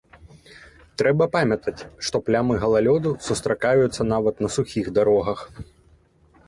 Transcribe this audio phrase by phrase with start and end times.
[1.01, 5.39] Трэба памятаць, што плямы галалёду сустракаюцца нават на сухіх дарогах.